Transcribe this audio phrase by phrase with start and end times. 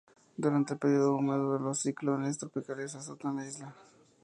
[0.35, 3.75] Durante el período húmedo, los ciclones tropicales azotan la isla.